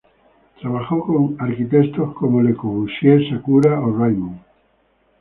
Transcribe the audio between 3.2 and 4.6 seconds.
Sakura o Raymond.